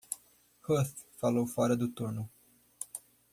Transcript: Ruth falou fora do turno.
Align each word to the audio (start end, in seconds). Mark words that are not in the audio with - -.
Ruth 0.63 0.95
falou 1.19 1.45
fora 1.45 1.77
do 1.77 1.87
turno. 1.87 2.27